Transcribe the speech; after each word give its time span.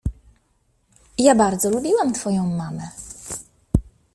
Ja 1.17 1.35
bardzo 1.35 1.69
lubiłam 1.69 2.13
twoją 2.13 2.45
mamę. 2.57 2.89